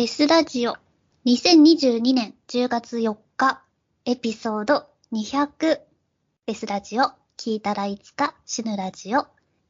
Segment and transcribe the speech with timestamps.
[0.00, 0.76] テスラジオ
[1.26, 3.62] 2022年10月4日
[4.06, 5.78] エピソード200
[6.46, 7.02] テスラジオ
[7.36, 9.26] 聞いたらいつか死ぬラジオ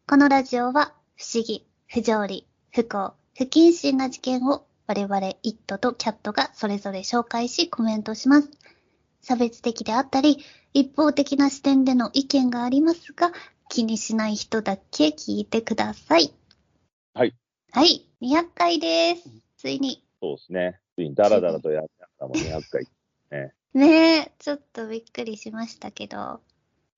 [0.06, 8.51] このラジオは不思議、不条理、不幸、不謹慎な事件を我々イットとキャットがそれぞれ紹介しコメントします。
[9.21, 10.38] 差別的であったり
[10.72, 13.33] 一方的な視点での意見がありますが
[13.69, 16.33] 気にしない人だけ聞いてください。
[17.15, 17.34] はい。
[17.73, 19.28] はい、200回です。
[19.56, 20.05] ついに。
[20.21, 20.80] そうですね。
[20.95, 21.87] ついにダラダラとやっ
[22.19, 22.87] たもん200回。
[23.73, 26.41] ねえ、ちょっとびっくりしましたけど、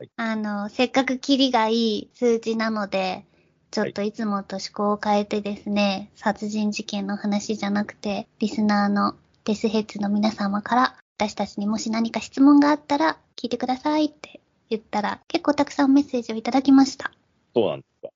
[0.03, 3.27] いあの、せっかくキリがいい数字なので、
[3.71, 17.13] ちょっといつもと趣向を変えてですね、殺人事件の話じゃなくて、リスナーのデスヘッズの皆様から、私たちにもし何か質問があったら聞いてくださいって言ったら、結構たくさんメッセージをいただきました。
[17.55, 18.09] そうなんですか。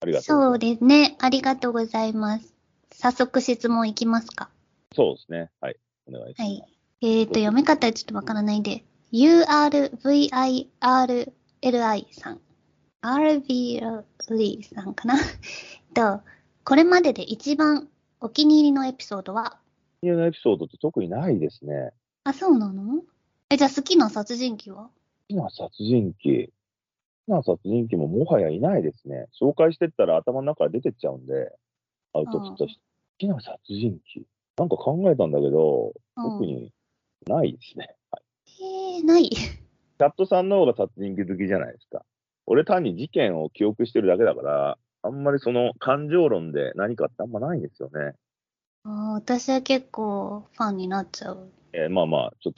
[0.00, 0.58] ありがとうそう。
[0.58, 1.16] ですね。
[1.20, 2.51] ありがとうございます。
[3.02, 4.48] 早速質問いきますか。
[4.94, 5.50] そうですね。
[5.60, 5.76] はい。
[6.06, 6.48] お願いします。
[6.48, 6.62] はい。
[7.00, 10.68] えーと、読み方はちょっとわからないんで、URVIRLI
[12.12, 12.40] さん。
[13.02, 15.16] RVLI さんかな
[15.94, 16.22] と、
[16.64, 17.88] これまでで一番
[18.20, 19.58] お気に入りのエピソードは？
[20.00, 21.90] 家のエピソードって特にないですね。
[22.22, 23.02] あ、そうなの？
[23.50, 24.84] え、じゃあ好きな殺人鬼は？
[24.84, 24.90] 好
[25.26, 26.46] きな殺人鬼。
[26.46, 26.52] 好
[27.26, 29.26] きな殺人鬼ももはやいないですね。
[29.40, 31.52] 紹介してったら頭の中から出てっちゃうんで、
[32.12, 32.80] アウトプットして。
[33.12, 34.26] 好きな殺人鬼。
[34.56, 36.72] なんか考えたんだけど、うん特に
[37.26, 37.94] ないですね。
[38.10, 38.22] はい
[38.98, 39.28] えー、ない。
[39.30, 42.04] キャットさんの方が殺人鬼好きじゃないですか。
[42.46, 48.14] 俺単に事件を記憶してるだけだから、あんまりその感情論で何かってあんまないんですよね。
[48.84, 51.48] あー私は結構ファンになっちゃう。
[51.72, 52.52] えーまあまあ、ちょっ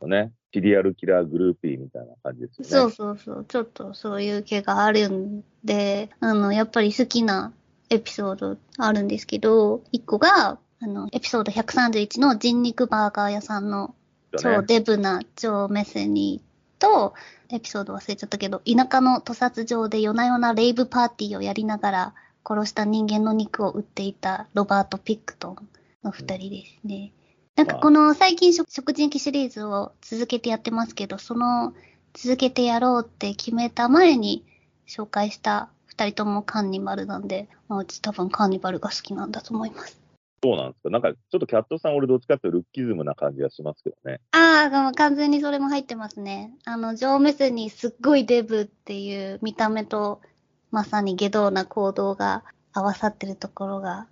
[0.00, 2.70] と、ね、シリアルキラーグルーピーみたいな感じですよね。
[2.70, 3.44] そうそうそう。
[3.46, 7.52] ちょっとそういう気があるんで、あの、やっぱり好きな
[7.92, 13.94] エピソードあるんですけど、一個が、あの、エピソード131の人肉バーガー屋さんの
[14.38, 14.66] 超ね。
[14.66, 17.14] デブな超メセニーと、
[17.50, 22.14] エピソード忘れちゃったけど、田舎の屠殺場で夜な夜なレイブパーティーをやりながら
[22.44, 25.68] 殺した人間の肉を売っていたロバート・ピックトン
[26.02, 27.12] の二人ですね。
[27.56, 31.74] なんかこの最近食食人鬼シリーズを続けてやってますけど、その
[32.14, 34.44] 続けてやろうって決めた前に
[34.88, 40.00] 紹介した二人ともカンニバルなんで、まあうち多分カンニバルが好きなんだと思います。
[40.42, 40.90] そうなんですか。
[40.90, 44.20] なんか、ちょっとキャットさん、俺どっちかっていうとルッキズムな感じがしますけどね。
[44.32, 46.52] ああ、完全にそれも入ってますね。
[46.64, 50.22] あの、上目線にすっごいデブっていう見た目と、
[50.70, 52.42] まさに下道な行動が
[52.72, 54.08] 合わさってるところが、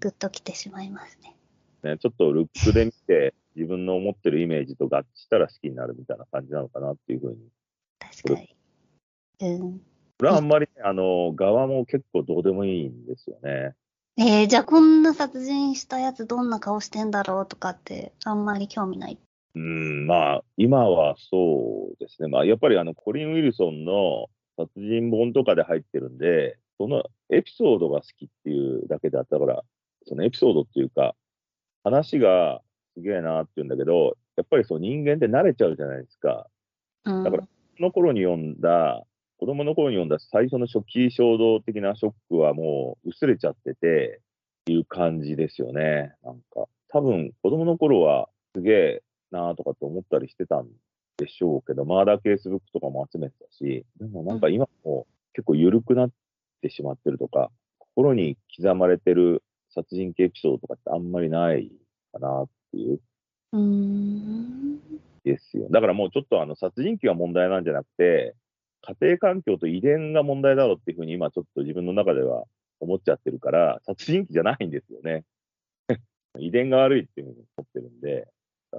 [0.00, 1.36] ぐっときてしまいますね。
[1.82, 7.36] ね、ちょっとルックで見て、自分の思ってるイメージと合致したら好きになるみたいな感じなのかなっていうふうに。
[7.98, 8.56] 確かに。
[9.40, 9.80] うん。
[10.20, 13.74] 俺はあんまりね、あの、側も結構どうでもいいんですよね。
[14.18, 19.18] えー、じゃあこんな殺人したやつどんな顔してんだろうとかって、あんまり興味ない。
[19.54, 22.28] うん、まあ、今はそうですね。
[22.28, 24.26] まあ、やっぱりあの、コリン・ウィルソンの
[24.58, 29.62] 殺人本とかで入ってるんで、そのエピソードが好きっていうだけであったから、
[30.06, 31.14] そのエピソードっていうか、
[31.82, 32.60] 話が
[32.94, 36.46] すげえなって言うんだけど、やっぱりそう人間って慣れちゃうじゃないですか。
[37.04, 37.24] うん。
[37.24, 39.02] だからその頃に読んだ、
[39.40, 44.20] 子供の頃に読んだ最初の初期衝動的なショックはもう薄れちゃってて、
[44.68, 46.12] いう感じですよね。
[46.22, 50.68] なんか、多分子供の頃はすげえなとかって思ったりしてたん
[51.16, 56.10] でしょうけど、マーダーケースブックとかも集めてたし、でもなんか今もう結構緩くなっ
[56.60, 61.72] てしまってるとか、心に刻まれてる殺人系エピソードとかってあんまりない
[62.12, 63.00] かなっていう
[63.52, 64.80] うーん。
[65.24, 65.68] ですよ。
[65.70, 68.34] だからもうちょっとあの殺人鬼が問題なんじゃなくて、
[68.82, 72.44] 家庭環境と遺伝が問題だろうっていうふうに今ちょっと自分の中では
[72.80, 75.24] 思っちゃってるから、殺人鬼じゃないんですよね。
[76.38, 78.28] 遺伝が悪いっていうふうに思ってるんで、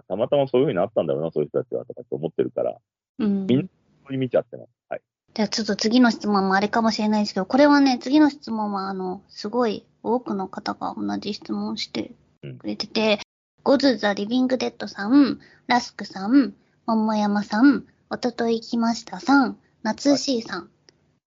[0.08, 2.78] たまたまそういうふうになったんだろうな、そういう人たちはとかって思ってるから、
[3.20, 3.46] うん。
[3.48, 3.68] みんそ
[4.10, 4.70] ういう見ちゃってます。
[4.90, 5.02] はい。
[5.34, 12.12] じゃあちょっと次の質問もあれかもしれないですけど、これはね、次の質問は、あの、すごい多くの方が同じ質問をして
[12.60, 13.20] くれてて、
[13.64, 16.56] ゴズ・ザ・リビング・デッドさん、ラスクさん、
[16.88, 20.70] 桃山さん、おととい来ましたさん、夏 C さん。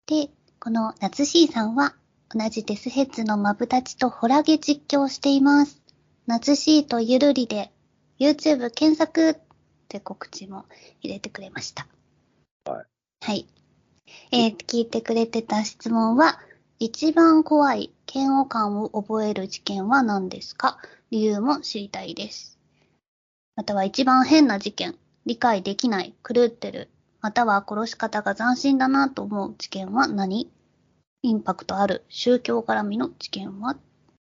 [0.06, 0.28] で、
[0.58, 1.94] この夏 C さんは、
[2.28, 5.80] 同じデスヘッズのマブダチとホラゲ実況をしています。
[6.26, 7.70] 夏 C とゆるりで、
[8.18, 9.36] YouTube 検索っ
[9.86, 10.64] て告知も
[11.02, 11.86] 入れてくれました。
[12.64, 12.86] はい。
[13.20, 13.46] はい。
[14.32, 16.40] えー聞いてくれてた質問は、
[16.80, 20.78] 一番怖い嫌悪感を覚える事件は何ですか？
[21.12, 22.58] 理由も知りたいです。
[23.54, 26.88] または一番変な事件、理解できない、狂ってる、
[27.22, 30.50] または殺し方が斬新だなと思う事件は何？
[31.22, 33.76] インパクトある宗教絡みの事件は？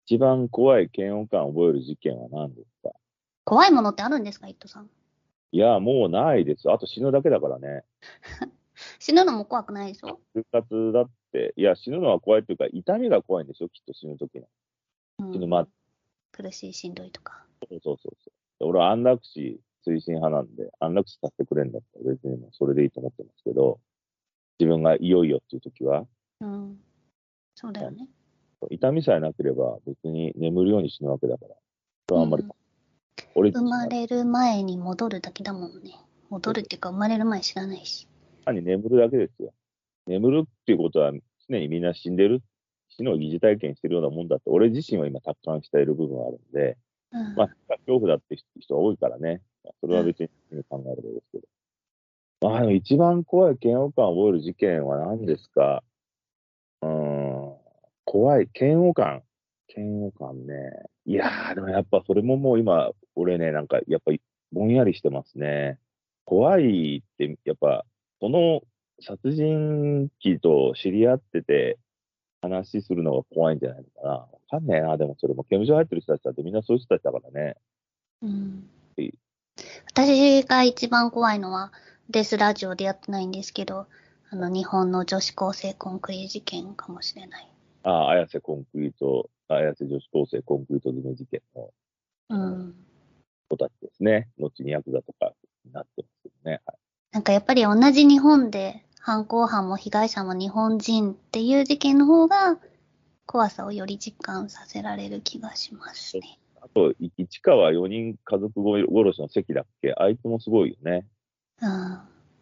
[0.06, 2.92] 一番怖い嫌悪感を覚える事件は何ですか？
[3.44, 4.88] 怖いものってあるんですか、イットさん？
[5.52, 6.70] いや、もうないです。
[6.70, 7.84] あと死ぬだけだからね。
[8.98, 10.18] 死ぬのも怖くないでしょ？
[10.32, 14.46] 復活だって、いや、死ぬのは怖いっていうか、痛みが怖いんでしょ、きっと死ぬ時の。
[15.18, 15.68] うん死ぬま
[16.32, 17.44] 苦しい、しんどいとか。
[17.68, 18.30] そうそうそうそ
[18.64, 18.68] う。
[18.68, 23.80] 俺は安楽死推進派なんで、安楽死させてくれんだったら別にもうそれでいいと思ってますけど、
[24.58, 26.06] 自分がいよいよっていう時は、
[26.40, 26.78] うん。
[27.54, 28.08] そうだよね。
[28.70, 31.54] 痛みさえなければ別に眠るように死ぬわけだから、
[32.08, 32.50] それはあんまり、うん
[33.34, 35.92] 俺生まれる前に戻るだけだもんね。
[36.30, 38.08] 戻るっていうか、生まれる前知らないし。
[38.44, 39.52] 単に眠るだけですよ。
[40.06, 41.12] 眠るっていうことは
[41.48, 42.42] 常にみんな死んでる、
[42.88, 46.78] 死の疑似体験してるようなもんだって、俺自身は今達観している部分はあるんで、
[47.12, 47.34] うん。
[47.34, 49.42] まあ、恐怖だって人が多いからね、
[49.80, 50.28] それは別に
[50.68, 51.46] 考えることですけど。
[52.50, 55.82] まあ、一番怖い嫌悪感を覚える事件は何ですか？
[56.82, 57.54] うん、
[58.04, 59.22] 怖い、嫌悪感。
[59.74, 60.54] 嫌悪感ね。
[61.06, 64.20] いやー、でもやっぱそれももう今、俺ね、なんかやっぱり
[64.52, 65.78] ぼんやりしてますね。
[66.24, 67.84] 怖いって、やっぱ、
[68.20, 68.62] その
[69.00, 71.78] 殺人鬼と知り合ってて、
[72.42, 74.10] 話するのが怖いんじゃないのかな。
[74.10, 77.56] わかんないな、でもそれも刑務所入ってる人たちだってみんなそういう人たちだからね。
[78.22, 78.68] うん
[79.96, 81.72] 私が一番怖いのは、
[82.10, 83.86] デスラジオでやってないんですけど、
[84.28, 87.50] あの、日本の女子高生コンクリ事件かもしれない。
[87.82, 91.70] ああ、綾瀬コンクリート、綾瀬女子高生コンクリート詰め事件の
[92.28, 92.74] うん。
[93.48, 94.28] 子たちですね。
[94.38, 95.32] 後にヤクザとか
[95.64, 96.60] になってますけどね。
[96.66, 96.76] はい
[97.12, 102.58] なんかやっぱり同じ日本で、犯行犯も被害者も日本人っていう事件の方が、
[103.24, 106.38] 怖さをより実感させられる気がしますね。
[106.66, 109.94] あと、い市川4人家族殺しの関だっけ？
[109.96, 111.06] あいつもすごいよね。
[111.62, 111.66] う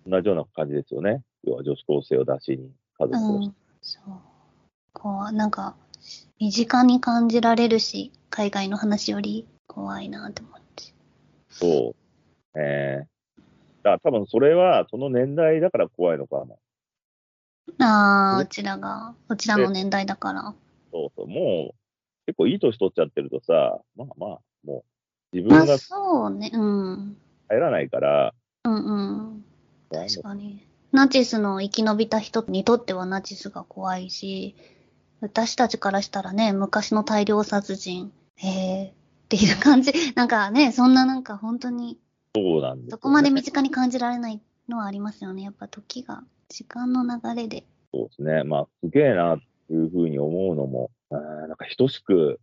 [0.09, 0.11] ん。
[0.11, 1.23] 同じような感じですよね。
[1.45, 3.55] 要は女子高生を出しに家族殺しうん。
[3.83, 4.05] そう。
[4.95, 5.77] こう、なんか、
[6.41, 10.85] 身近に感じられるし、海外の話より怖いなって思って。
[11.51, 12.59] そう。
[12.59, 13.43] えー、
[13.83, 16.45] だから多分それはその年代だから怖いのか
[17.79, 17.87] な。
[17.87, 20.55] ああ、ねうちらが、うちらの年代だから。
[20.93, 21.29] そうそう。
[21.29, 21.75] もう
[22.27, 24.85] 結構いい年取っちゃってるとさ、まあまあ、も
[25.33, 27.17] う自まあ分がそうね、うん。
[27.49, 28.35] 入らないから、
[28.65, 28.79] うんう
[29.37, 29.45] ん。
[29.91, 30.67] 確かに。
[30.93, 34.55] ナチスの生き延びた人にとってはナチスが怖いし、
[35.21, 38.93] 私たちからしたらね、昔の大量殺人、へえ、っ
[39.29, 39.93] ていう感じ。
[40.15, 41.99] なんかね、そんななんか本当に、
[42.35, 45.43] そうなんですよね、そこまで身近に感じられないのはありますよね。
[45.43, 47.65] やっぱ時が、時間の流れで。
[47.93, 48.45] そうですね。
[48.45, 52.41] まあ、すげえなっていうふうに思うのも、あーなんか等しく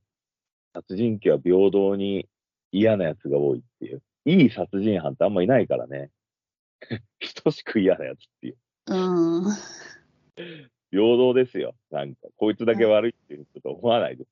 [0.73, 2.27] 殺人鬼は平等に
[2.71, 4.01] 嫌なやつが多いっていう。
[4.25, 6.11] いい殺人犯ってあんまいないからね。
[7.43, 8.57] 等しく嫌なやつっていう。
[8.87, 9.43] うん。
[10.91, 11.75] 平等ですよ。
[11.89, 14.29] なんか、こいつだけ悪いっていうこと思わないです。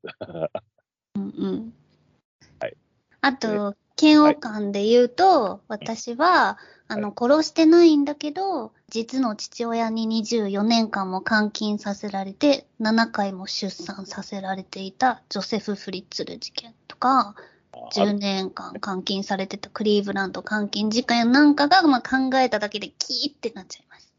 [1.16, 1.74] うんうん。
[2.60, 2.78] はい。
[3.22, 6.58] あと、嫌悪感で言うと、私は、
[6.88, 17.36] あの、殺してないんだけど、実の父親に24年間も監禁させられて、7回も出産させられていたジョセフ・フリッツル事件とか、
[17.94, 24.14] 10年間監禁されてたクリーブランド監禁事件なんかが、まあ、考えただけでキーってなっちゃいます。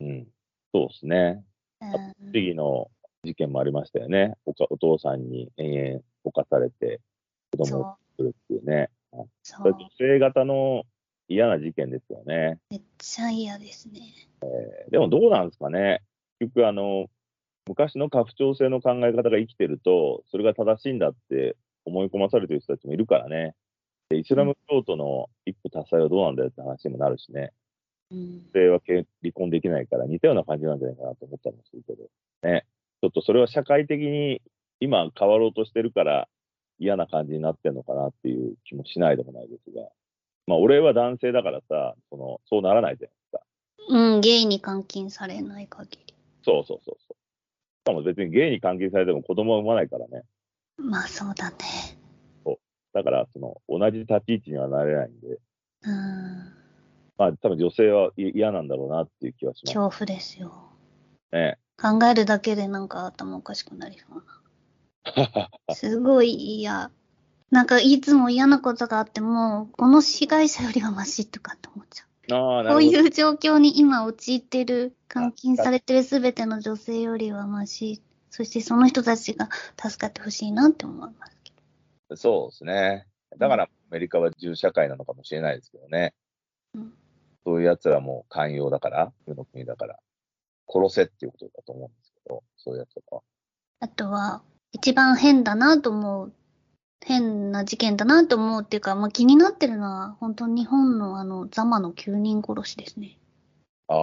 [0.00, 0.26] うん。
[0.74, 1.44] そうですね。
[1.80, 2.90] うん次の
[3.24, 4.34] 事件もありましたよね。
[4.46, 7.00] おかお父さんに延々犯されて
[7.50, 8.90] 子供を作るっていうね。
[9.42, 9.62] そ。
[9.62, 10.84] 女性型の
[11.28, 12.58] 嫌な事件ですよね。
[12.70, 14.00] めっちゃ嫌ですね。
[14.90, 16.02] でもどうなんですかね。
[16.40, 17.06] 結局あの、
[17.68, 23.54] 昔の家父長制の考え方が生きてると、それが正しいんだって思い込まされてる人たちもいるからね。
[24.08, 27.52] でイスラム教徒の一夫多妻はどうなんだよって話にもなるしね。
[28.10, 32.08] うん女性は結離婚できないから似たような感じなんじゃないかなと思ったりもするけど。
[32.42, 32.64] ね。
[33.02, 34.40] ちょっとそれは社会的に
[34.80, 36.28] 今変わろうとしてるから
[36.78, 39.88] 嫌な感じになってるのかなっていう気もしないでもないですが。
[40.46, 43.40] まあ俺は男性だからさ、その、そうならないじゃないですか。
[43.88, 46.14] うん、ゲイに監禁されない限り。
[46.44, 47.14] そうそうそうそう。
[47.14, 47.16] し
[47.84, 50.22] かも別にゲイに監禁されても子供は産まないからね。
[50.78, 51.56] まあそうだね。
[52.92, 55.38] だから、その、同じ立ち位置にはなれないんで、
[55.82, 56.52] うん。
[57.16, 60.52] まあ多分女性はい嫌なんだろうなっていう気はします恐怖ですよ。
[61.32, 61.58] ね。
[61.80, 64.37] 考えるだけでなんか頭おかしくなりそうな。
[65.74, 66.90] すごい嫌。
[67.50, 72.08] なんかいつも嫌なことがあっても、この被害者よりはマシとかって思っちゃう。
[72.68, 78.02] こういう状況に今陥ってる、監禁されてるすべての女性よりはマシ。
[78.30, 79.48] そしてその人たちが
[79.80, 81.52] 助かってほしいなって思いますけ
[82.10, 82.16] ど。
[82.16, 83.06] そうですね。
[83.38, 86.14] だからアメリカは銃社会なのかもしれないですけどね。
[86.74, 86.92] うん
[87.48, 89.98] そういう奴らも寛容だから、国の国だから、
[90.68, 93.22] 殺せっていうことだと思うんですけど、そういう奴とかは。
[93.80, 96.32] あとは、一番変だなと思う、
[97.04, 103.18] 変な事件だなと思うっていうか、まあ、気になってるのは、本当日本のあの、ザマの9人殺しですね。
[103.88, 103.94] あ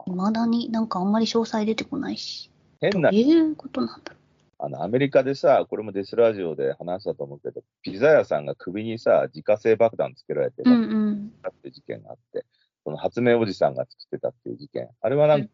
[0.00, 0.02] あ。
[0.06, 2.50] 未だになんかあんまり詳細出てこないし。
[2.80, 4.16] 変などう、いうことなんだろ
[4.58, 10.70] あの、アメリカでさ、これもデスラジオで話したと思うけど、ピザ屋さんが首にさ、自家製爆弾つけられて、う。
[10.70, 11.32] うんうん。
[11.42, 12.46] たっていう事件があって、
[12.84, 14.88] その発明おじさんが作ってたっていう事件。
[15.00, 15.50] あれはなんか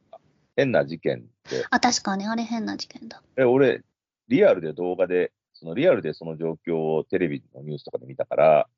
[0.57, 3.23] 変な事件で、あ、確かにあれ変な事件だ。
[3.37, 3.83] え俺、
[4.31, 8.69] リアルで動画で、そのリアルでその状況をテレビのニュースとかで見たから、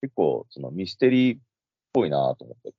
[0.00, 1.40] 結構そのミステリーっ
[1.92, 2.72] ぽいなと思って、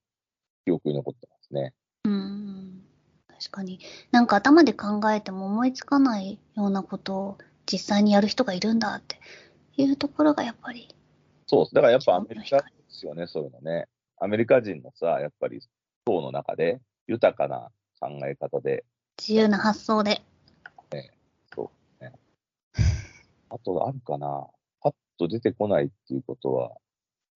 [0.65, 1.73] 記憶に残ってますね。
[2.05, 2.81] うん。
[3.27, 3.79] 確かに。
[4.11, 7.37] なんか頭で考えても思いつかないようなことを
[7.69, 9.19] 実際にやる人がいるんだって
[9.75, 10.87] いうところがやっぱり。
[11.45, 11.75] そうです。
[11.75, 13.87] だからやっぱアメリカですよね、そういうのね。
[14.17, 15.59] アメリカ人のさ、やっぱり
[16.05, 18.85] 党の中で豊かな考え方で、
[19.19, 20.21] 自由な発想で。
[23.49, 24.47] あとあるかな、
[24.81, 26.71] パッと出てこないっていうことは、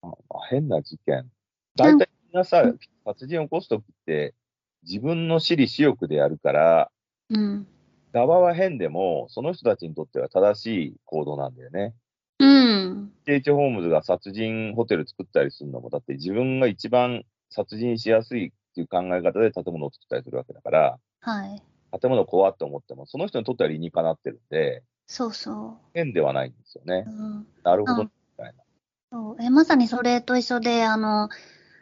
[0.02, 1.30] あまあ、変な事件。
[1.76, 2.62] 大体みんなさ、
[3.04, 4.34] 殺人を起こすときって、
[4.82, 6.90] 自分の私利私欲でやるから、
[7.30, 7.66] うん。
[8.12, 11.94] 側は変でも、その人たちにとっては正しい行動なんだよね。
[12.40, 13.12] うん。
[13.26, 13.52] H.
[13.52, 21.62] ホームズが殺人ホテル作ったりするのも、だって自分が一番殺人しやすいっていう考え方で建物を作ったりするわけだから、はい。
[22.00, 27.10] 建物怖って思っても、その人にとっては理にかなってるんで、そうそ変ではないんですよねう。。
[27.10, 27.46] うん。
[27.62, 28.62] なるほど、うんみたいな。
[29.10, 31.28] そうえまさにそれと一緒で、あの、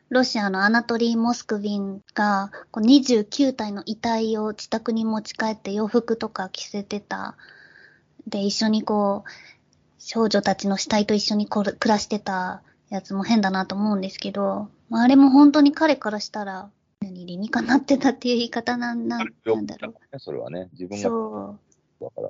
[0.09, 7.37] ロシアのアナトリー・モスクビンがこう29体の遺体を自宅に持ち帰って洋服とか着せてた。
[8.27, 9.31] で、一緒にこう、
[9.99, 20.89] 少女たちの死体と一緒にこる暮らしてたやつも変だなと思うんですけど、まあ、あれも本当に彼からしたら、何理にかなってたっていう言い方なんななんだろね、それはね、自う。
[20.89, 21.59] 分が。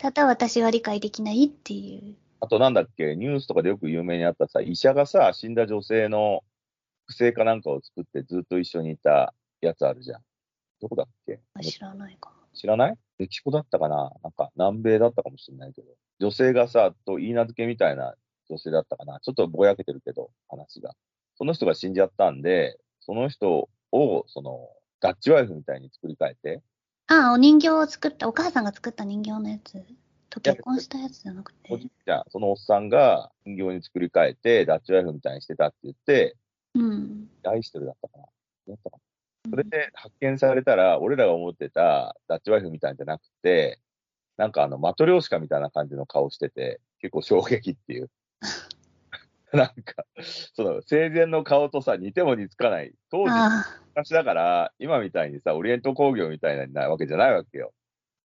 [0.00, 2.14] ただ私は理解できないっていう。
[2.40, 6.42] あとなんだっけ、ニュースとかでよく有名にあったさ、医者がさ、死んだ女性の
[7.06, 10.20] 不正かなんかを作ってずっと一緒にいたやつあるじゃん。
[10.80, 11.40] どこだっけ？
[11.62, 12.36] 知らないかも。
[12.54, 12.94] 知らない？
[13.18, 14.10] メキシコだったかな？
[14.22, 15.88] なんか南米だったかもしれないけど。
[16.18, 18.14] 女性がさ、と言い名付けみたいな
[18.48, 19.20] 女性だったかな？
[19.20, 20.94] ちょっとぼやけてるけど、話が。
[21.36, 24.68] その人が死んじゃったんで、その人を、その、
[25.00, 26.62] ダッチワイフみたいに作り変えて、
[27.12, 29.85] ああ、お人形を作った、お母さんが作った人形のやつ
[30.31, 31.75] と結婚したやつじゃなくて。
[31.75, 36.37] おじいちゃん、そのおっさんが人形に作り変えて、ダッチワイフみたいにしてたって言って、
[36.76, 37.29] うん。
[37.45, 38.25] 愛してるだったかな
[38.69, 43.81] だったかなそれで発見されたら、俺らが思ってたダッチワイフみたいじゃなくて、
[44.37, 48.11] なんかあの、マトリョーシカみたいな感じの顔してて、結構衝撃っていう。
[49.52, 50.04] なんか、
[50.54, 52.92] その、生前の顔とさ、似ても似つかない。
[53.11, 57.73] 当時あ昔だから、今みたいにさ、オリエント工業みたいなわけじゃないわけよ。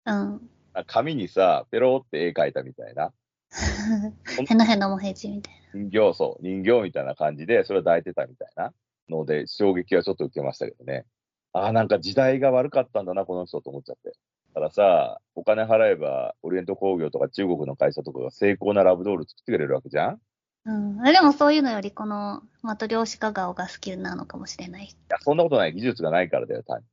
[0.05, 0.49] あ、うん。
[0.87, 3.13] 紙にさ、ペロって絵描いたみたいな。
[4.49, 8.73] へのへのもへじみたい人形、そう、人形みたいな感じで、それを抱いてたみたいな
[9.09, 11.05] ので、衝撃はちょっと受けましたけどね。
[11.53, 14.13] ああ、なんか時代が悪かったんだな、この人と思っちゃって。
[14.53, 20.21] たださ、お金払えば、オリエント工業とか中国の会社とかが成功なラブドール作ってくれるわけじゃん？
[20.65, 21.03] うん。
[21.03, 24.95] でもそういうのより、この、マトリョーシカ顔が好きなのかもしれない。
[25.09, 25.73] や、そんなことない。
[25.73, 26.85] 技術がないからだよ、単に。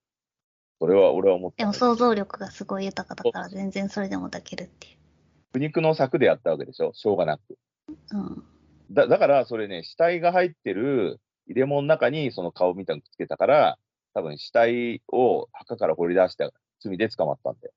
[0.80, 4.96] それは俺は思ったでも想像力がすごい豊かだから、全然それでも抱けるってい
[5.52, 6.92] 苦肉の策でやったわけでしょ？
[6.94, 7.58] しょうがなく。
[8.12, 8.16] う。
[8.16, 8.44] うん。
[8.90, 13.78] だだから、それね、死体が入ってる入れ物の中にその顔みたいにくっつけたから、
[14.14, 16.50] 多分死体を墓から掘り出した
[16.80, 17.74] 罪で捕まったんだよ。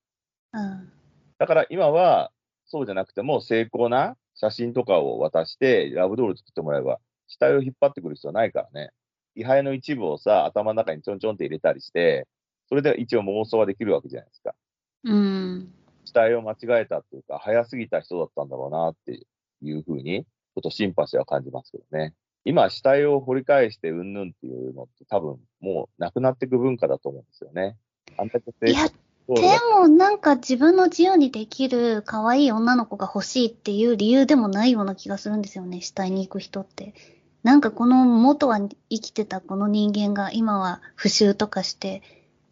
[0.54, 0.92] うん。
[1.38, 2.32] だから今は、
[2.74, 8.90] そうじゃなくても、精巧な写真とかを渡して、ラブドール作ってもらえば、死体を引っ張ってくる必要はないからね。
[9.36, 12.26] 位牌の一部をさ、頭の中にちょんちょんって入れたりして、
[12.68, 14.56] それで一応妄想はできるわけじゃないですか。
[15.04, 15.72] うん。
[16.04, 19.24] 死体を間違えたっていうか、早すぎた人だったんだろうなって
[19.62, 22.12] いうふうに、ちょっとシンパシーは感じますけどね。
[22.44, 27.76] 今、死体を掘り返してうんぬんっていうのって多分もうなくなっていく文化だと思うんですよね。
[28.16, 28.92] あんだけ成いや、功
[29.28, 29.40] で
[29.72, 36.94] もなんか自分の自由にできる可愛い女の子が欲しいっていう理由でもないような気がするんですよね、死体に行く人って。
[37.42, 42.02] なんかこの元は生きてたこの人間が今は腐臭とかして、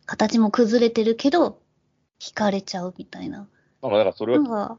[0.06, 1.58] 形も崩れてるけど、
[2.20, 3.48] 惹かれちゃうみたいな。
[3.82, 4.78] なんかだからそれはか、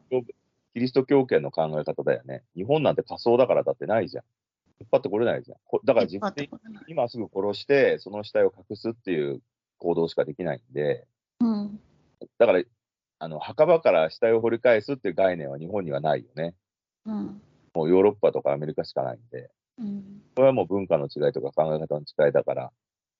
[0.73, 2.43] キリスト教圏の考え方だよね。
[2.55, 4.23] 日本なんて仮想だからだってないじゃん。
[4.79, 5.57] 引っ張ってこれないじゃん。
[5.65, 6.49] こだから自分で
[6.87, 9.41] 今すぐ殺して、その死体を隠すっていう
[9.77, 11.05] 行動しかできないんで、
[11.43, 11.79] うん。
[12.37, 12.63] だから、
[13.19, 16.55] あの、墓場から死体を掘り返すっていう概念は日本にはないよね。
[17.05, 17.41] うん。
[17.73, 19.49] もうヨーロッパとかアメリカしかないんで。
[19.79, 20.21] うん。
[20.35, 22.71] これはもう文化の違いとか考え方の違いだから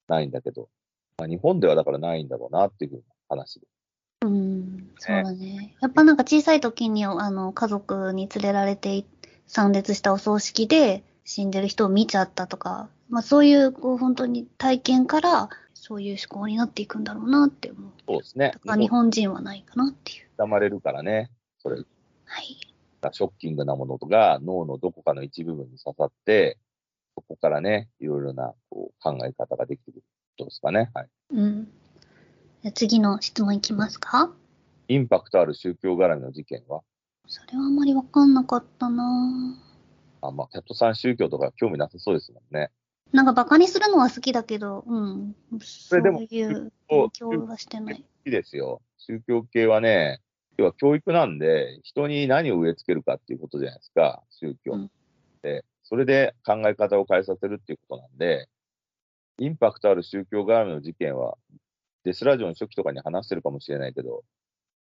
[0.08, 0.70] ないんだけど、
[1.18, 3.68] まあ、日本ではだからないんだろうなっていうふうな話で。
[4.22, 5.76] うん、そうだね。
[5.82, 9.06] やっぱなんか小さい時に、あの、家族に連れられて
[9.48, 15.50] 参列したお葬式で死んでる人を見ちゃったとか、まあそういう、こう、本当に体験から、
[15.86, 17.92] そういう思考になっていくんだろうなって思う。
[18.08, 18.60] そうですねだ。
[18.60, 20.30] から日本人はないかなっていう。
[20.38, 21.30] 刻まれるからね。
[21.60, 21.86] それはい。
[23.02, 26.58] がショッキングなものが脳のどこかの一部分に刺さって、
[27.16, 30.04] そこからね、いろいろなこう考え方ができてくる
[30.38, 30.90] ことですかね。
[30.94, 31.10] はい。
[31.32, 31.68] うん。
[32.74, 34.32] 次の質問いきますか？
[34.88, 36.80] インパクトある宗教絡みの事件は、
[37.28, 39.54] それはあんまりわかんなかったな
[40.22, 42.72] あまあ、キャットさん宗教とか興味なさそうですもんね。
[43.14, 45.36] なんかバカにするのは好きだけど、うん。
[45.62, 47.96] そうれでもいうこ勉強はしてない。
[47.98, 48.82] 好きですよ。
[48.98, 50.20] 宗教系はね、
[50.58, 54.92] 要は教育なんで、人に何を植え付けるかっていうことじゃないですか、宗教うん
[55.44, 55.64] で。
[55.84, 58.48] それで考え方を変えさせるっていうことなんで、
[59.38, 61.38] インパクトある宗教絡みの事件は、
[62.04, 64.22] デスラジオの初期とかに話してるかもしれないけど、やっ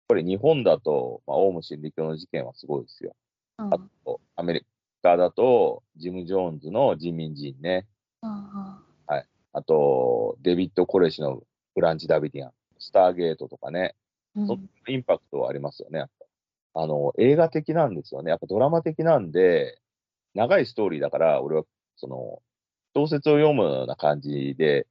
[0.08, 3.16] ぱり日本だと、まあ、オウム真理教の事件はすごいですよ。
[3.58, 3.74] うん。
[3.74, 4.66] あと、アメリ
[5.02, 7.86] カだと、ジム・ジョーンズの人民人ね。
[8.26, 8.84] あ
[9.54, 11.42] あと、デビッド・コレシの
[11.76, 13.94] ブランチ・ダビディアン、スターゲートとかね。
[14.36, 16.10] あうんそインパクトはありますよね、やっ
[16.74, 16.82] ぱ。
[16.82, 18.30] あの、映画的なんですよね。
[18.30, 19.78] やっぱドラマ的なんで、
[20.34, 21.62] 長いストーリーだから、俺は、
[21.96, 22.42] その、
[22.96, 24.88] 小説を読むような感じで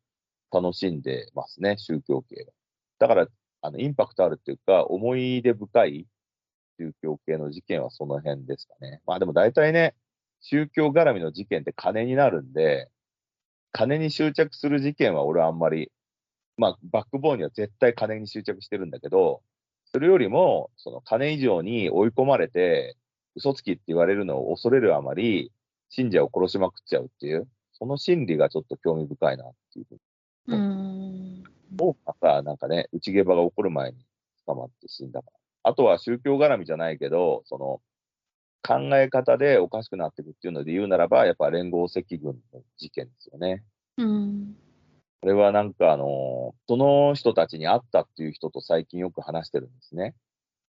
[0.49, 2.53] 楽しんでますね、宗教系は。
[2.99, 3.27] だから、
[3.61, 6.07] あの、インパクトあるっていうか、思い出深い
[6.79, 9.01] 宗教系の事件はその辺ですかね。
[9.05, 9.93] まあでも大体ね、
[10.39, 12.89] 宗教絡みの事件って金になるんで、
[13.73, 15.91] 金に執着する事件は俺はあんまり
[16.57, 19.41] まあ、バックボーンには絶対金に執着してるんだけど、
[19.91, 22.95] それよりも、その金以上に追い込まれて、
[23.35, 25.51] 嘘つきって言われるのを恐れるあまり、
[25.89, 29.99] 信者を殺しまくっちゃうっていう、その心理がちょっと興味深いなっていうふうに。
[30.47, 31.43] うん。
[31.79, 33.97] 多くがさ、なんかね、内ゲバが起こる前に
[34.45, 35.71] 捕まって死んだから。
[35.71, 37.81] あとは宗教絡みじゃないけど、その、
[38.63, 43.63] 考え方でおかしくなっていくっていうので言うならば、やっぱ連合赤軍の事件ですよね。
[43.97, 44.55] うん。
[45.21, 50.15] これはなんかあの、その人たちに会ったっていう人と最近よく話してるんですね。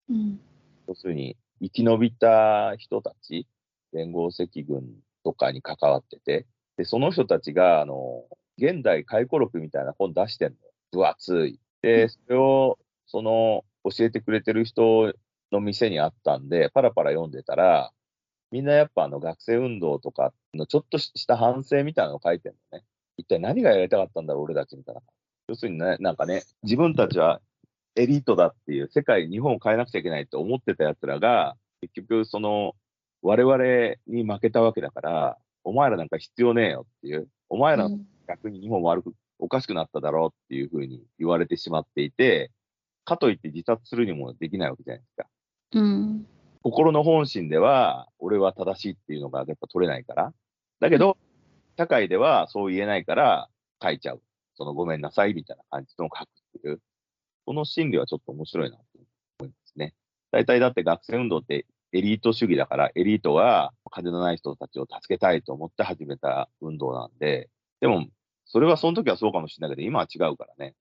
[0.08, 0.40] うん。
[0.86, 3.46] 要するに、生き延びた人たち、
[3.92, 4.84] 連合赤軍
[5.24, 8.24] とかに関わってて、で、その人たちが、あの、
[8.58, 10.56] 現代回顧録みたいな本出してんの。
[10.92, 11.60] 分厚い。
[11.82, 15.14] で、それを、その、教えてくれてる人
[15.52, 17.92] の店にあったんで、パラパラ読んでたら、
[18.50, 22.84] みんなやっぱあの学生運動とかのちょっとした反省みたいなのを書いてるのね。
[23.16, 25.02] 一体何がやりたかったんだろう、俺たちみたいな。
[25.48, 27.40] 要するにね、なんかね、自分たちは
[27.96, 32.74] エリートだっていう、世界、日本を変えなくちゃいけないと思ってた奴らが、結局、その、
[33.22, 33.56] 我々
[34.06, 37.88] に負けたわけだから、お前らなんか必要ねえよっていう、お前ら
[38.28, 42.50] 逆に日本悪く、おかしくなっただろうっていうふうに言われてしまっていて、
[43.04, 45.26] かといって自殺するにもできないわけじゃないですか。
[45.72, 46.26] うん。
[46.62, 50.32] 心の本心では、俺は正しいっていうのがやっぱ取れないから。
[50.80, 51.16] だけど、
[51.76, 53.48] 社会ではそう言えないから
[53.82, 54.22] 書いちゃう。
[54.56, 56.80] そのごめんなさいみたいな感じのを書くっていう。
[57.46, 58.82] この心理はちょっと面白いなと
[59.40, 59.94] 思いますね。
[60.32, 67.48] 大体だって学生運動ってエリート主義だから、エリートは金のない人たちを助けたいと思って始めた運動なんで、
[67.80, 68.06] でも、
[68.44, 70.74] それはその時はそうかもしれないけど、今は違うからね。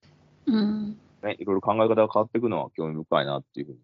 [0.46, 0.98] うん。
[1.22, 3.78] ね、いろいろ考え方が変わっていくのは興味深いなっていうふうに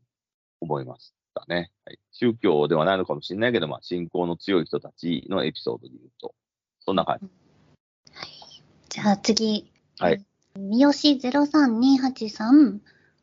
[0.65, 1.71] 思いましたね。
[1.85, 6.35] はい、宗教ではないのかもしれないけど、まあ、信仰の強い人たちのエピソードで言うと、
[6.81, 7.29] そんな感じ。
[8.89, 9.71] じゃあ次。
[9.99, 10.25] はい。
[10.57, 12.29] 三好0328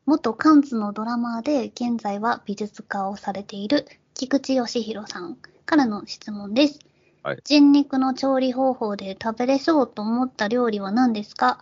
[0.05, 6.79] 元カンツのドラマーで、現在は美術家をされている菊池義弘さんからの質問です。
[7.23, 11.59] はい人肉の調理方法で食べれそうと思った料理は何ですか？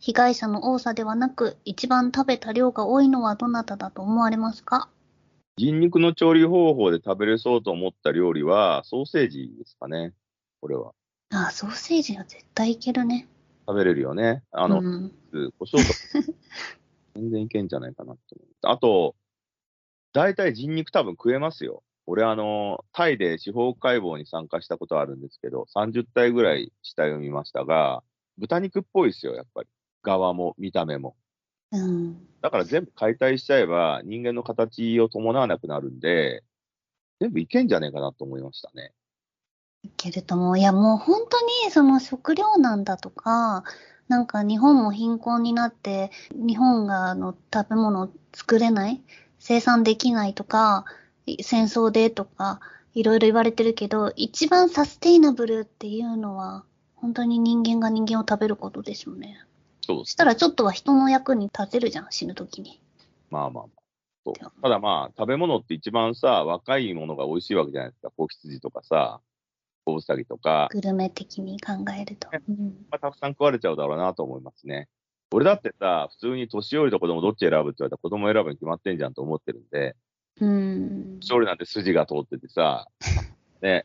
[0.00, 4.88] 被害者の多さではなく、一番食べた量が多いのはどなただと思われますか？
[5.56, 10.12] 人肉の調理方法で食べれそうと思った料理は、ソーセージですかね。
[10.60, 10.92] これは。
[11.30, 13.28] ああ、ソーセージは絶対いけるね。
[13.68, 14.42] 食べれるよね。
[14.50, 15.12] あの、うん、
[15.58, 15.98] 胡椒とか、
[17.14, 18.48] 全然いけんじゃないかなって思う。
[18.62, 19.14] あと、
[20.12, 21.84] 大体人肉多分食えますよ。
[22.06, 28.02] 俺あの、タイで司法解剖に参加したことあるんですけど、30体ぐらい死体を見ましたが、
[28.38, 29.68] 豚肉っぽいですよ、やっぱり。
[30.02, 31.16] 側も見た目も。
[31.74, 32.26] うん。
[32.40, 36.44] だから全部解体しちゃえば人間の形を伴わなくなるんで、
[37.20, 38.92] 全部いけんじゃねえかなと思いましたね。
[39.82, 40.58] いけると思う。
[40.58, 43.64] いや、もう本当にその食料なんだとか、
[44.08, 49.02] なんか日本も貧困になって、日本があの食べ物を作れない、
[49.38, 50.84] 生産できないとか、
[51.42, 52.60] 戦争でとか、
[52.94, 59.38] いろいろ言われてるけど、一番サステイナブルっていうのは、本当に人間が人間を食べることですよね。
[59.86, 62.80] そうそしたらちょっとは人の役に立てるじゃん、死ぬ時に。
[63.30, 63.82] まあまあまあ。
[64.24, 68.10] そうただまあ、食べ物って一番さ、若いものが美味しいわけじゃないですか。
[68.16, 69.20] 子羊とかさ、
[69.84, 70.68] 子うさぎとか。
[70.72, 72.28] グルメ的に考えると。
[72.48, 74.88] うんまあ、たくさん食われちゃうだろうなと思いますね。
[75.30, 79.96] 俺だってさ、普通に年寄りと子供どっち選ぶって言われたら子供選ぶに決まってんじゃんと思ってるんで、
[80.40, 81.18] うん。
[81.20, 82.86] 年寄りなんて筋が通っててさ、
[83.60, 83.84] ね、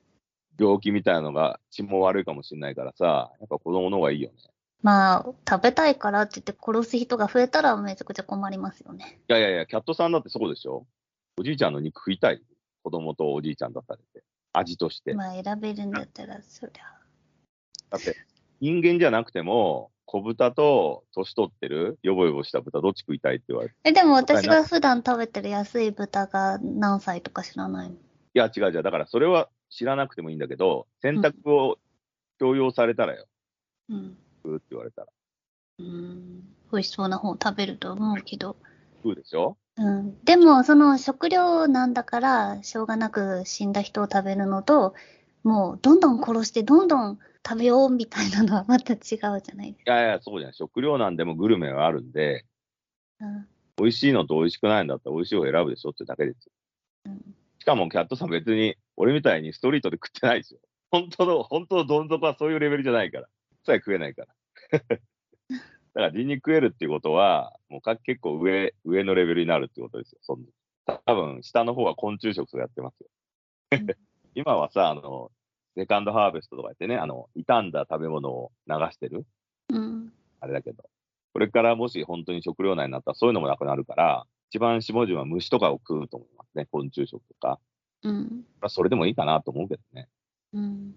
[0.57, 4.35] 病気みたいなのが血も悪いかもしれないからさ、やっぱ子供の方がいいよね。
[4.81, 9.19] まあ、食べたいからって言って殺す人が増えたらめちゃくちゃ困りますよね。
[9.27, 10.85] いやいやいや、キャットさんだってそうでしょ？
[11.37, 12.41] おじいちゃんの肉食いたい
[12.83, 14.01] 子供とおじいちゃんだったて。
[14.53, 15.13] 味として。
[15.13, 16.85] まあ、選べるんだったら、そりゃ。
[17.91, 18.15] だって、
[18.59, 23.75] 人間じゃなくても、小豚と年取ってる、ヨボヨボした豚、どっち食いたいって言われて。
[23.83, 27.95] え、でも私が普段食べてる安い豚が何歳とか知らないの。
[27.95, 27.97] い
[28.33, 28.83] や、違う違う。
[28.83, 31.77] だから、それは知らなくてもいいんだけど、選択を
[32.39, 33.27] 強要されたらよ、
[33.89, 34.17] うん。
[34.43, 35.07] 食うって言われたら。
[35.79, 36.41] うん。
[36.71, 38.57] 美味しそうな方を食べると思うけど。
[39.03, 39.57] 食うでしょ？
[39.77, 40.19] うん。
[40.23, 44.93] でも、その食料なんだから、しょうがなく死んだ人を食べるのと、
[45.43, 49.73] もう、どんどん殺して、どんどん食べようみたいなのはまた違うじゃない？
[49.73, 50.53] ですいやいや、そうじゃん。
[50.53, 52.45] 食料なんでもグルメはあるんで、
[53.19, 53.25] か。
[53.77, 56.51] 美味しいのと美味しくないんだったら美味しい方を選ぶでしょってだけですよ。
[57.05, 57.35] うん。
[57.59, 60.59] しかも、キャットさん別に、俺みたいにストリートで食ってないですよ。
[60.91, 63.27] 本当の、本当のどん底はそういうレベルじゃないから。
[63.69, 64.27] さえ食えないから。
[64.79, 64.99] だか
[65.93, 70.19] ら人肉食えるっていうことは、もうか結構上、上のレベルになるってことですよ。
[70.21, 70.45] そん
[71.05, 73.07] 多分、下の方は昆虫食とかやってますよ。
[73.71, 73.87] うん
[74.35, 75.31] 今はさ、あの、
[75.75, 79.25] セカンドハーベストとかやってね、あの、傷んだ食べ物を流してる
[79.69, 80.13] うん。
[80.39, 80.83] あれだけど。
[81.33, 86.67] これからもし本当に食糧難になったらそういうのもなくなるから、一番下々は虫とかを食うと思いますね。
[86.71, 87.59] 昆虫食とか。
[88.03, 88.45] うん。
[88.61, 90.07] まあ、それでもいいかなと思うけどね。
[90.53, 90.95] うん。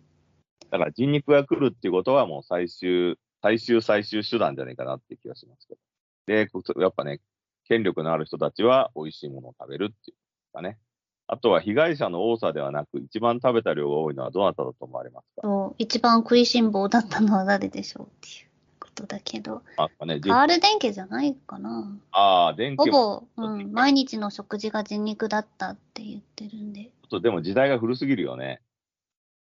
[0.73, 5.81] だから人肉が来るっていうことはもう最終、最終最終手段じゃないかなって気がしますけど。
[6.27, 7.21] で、こやっぱね、
[7.69, 10.17] 権力のある人たちは美味しいものを食べるっていう
[10.55, 10.79] かね。
[11.27, 15.75] あとは被害者の多さではなく、一番食べた量が多いのはどなただと思われますか？
[15.77, 18.49] 一番食いしん坊だったのは誰でしょうっていう
[18.81, 21.99] ことだけど、あかね、じカール電気じゃないかな。
[22.13, 28.61] ああ、電気ほも、ぼ、うん、毎日の食事が人肉だったって言ってるんで、ちょっとでも時代が古すぎるよね。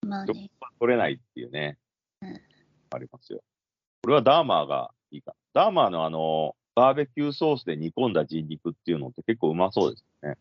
[0.05, 0.51] まあね。
[0.79, 1.79] 取れないっていうね。
[2.23, 2.41] うん
[2.95, 3.43] ありますよ。
[4.03, 5.35] これはダーマーがいいか。
[5.53, 10.37] ダーマーのあの、バーベキューソースで煮込んだ人肉っていうのって結構うまそうですね。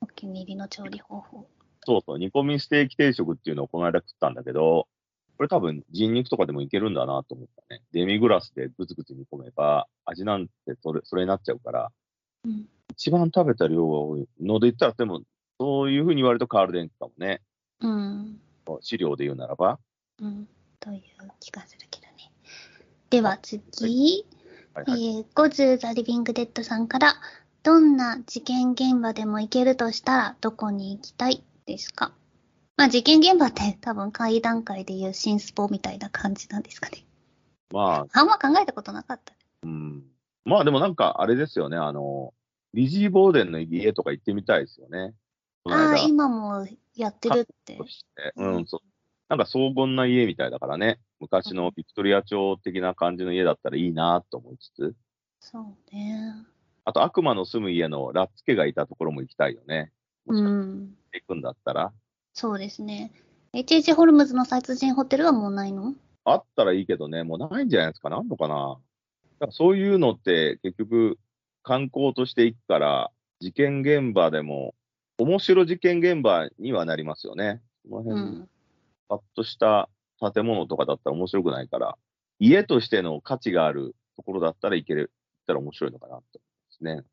[0.00, 1.48] お気に入りの調理方法。
[1.84, 4.86] そうそう、煮込みステーキ定食っていうのをこの間食ったんだけど、
[5.36, 7.82] これ多分人肉とかでもいけるんだなと思ったね。
[7.92, 11.92] デミグラスでぐつぐつ煮込めば、味なんてそれそれになっちゃうから、
[12.44, 12.68] うん。
[12.92, 15.22] 一番食べた量が多いので言ったら、でも、
[15.58, 17.40] そういうふうに言われるとカールデンクかもね。
[17.80, 18.40] うん。
[18.80, 19.78] 資料で言うならば。
[20.20, 20.48] うん。
[20.80, 21.00] という
[21.40, 22.32] 気がするけどね。
[23.10, 24.26] では次、
[24.74, 25.16] はいはい。
[25.16, 27.14] えー、ゴズ・ザ・リビング・デッドさんから、
[27.62, 32.12] どんな事件現場でも行けるとしたら、どこに行きたいですか？
[32.76, 37.04] まあ、事件現場って多分会段階でいう新スポみたいな感じなんですかね。
[37.70, 39.34] まあ、あんま考えたことなかった。
[39.62, 40.02] うん。
[40.44, 42.34] まあでもなんかあれですよね、あの、
[42.74, 45.14] リジー・ボーデンの家とか行ってみたいですよね。
[45.64, 47.78] ああ、間今もやってるって
[48.36, 48.80] うん、そう。
[49.28, 54.94] なんか荘厳な家みたいだからね、昔のビクトリア朝的な感じの家だったらいいなと思いつつ、
[55.40, 56.34] そうね。
[56.84, 59.92] あと悪魔の住む家のラッツ家がいたところも行きたいよね。
[60.26, 60.96] もうしかしん。
[61.12, 61.92] て行くんだったら。
[62.34, 63.12] そうですね。
[63.54, 63.92] H.H.
[63.92, 65.94] ホルムズの殺人ホテルはもうないの？
[66.24, 68.10] あったらいいけどね、もうないんじゃないですか？
[68.10, 68.78] な、あんのかな？
[69.40, 71.18] だからそういうのって結局
[71.62, 74.74] 観光として行くから、事件現場でも、
[75.18, 77.60] 面白事件現場にはなりますよね。
[77.88, 78.48] そのう辺、ん。
[79.08, 79.88] パッとした
[80.32, 81.96] 建物とかだったら面白くないから、
[82.38, 85.10] 家としての価値があるところだったら行ける、行っ
[85.46, 87.04] たら面白いのかなと思いますね。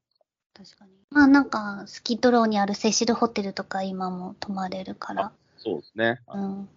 [0.53, 0.91] 確かに。
[1.09, 6.21] まあなんか、スキッドローにあるセシルホテルとか今も泊まれるから、そうですね。
[6.27, 6.69] うん。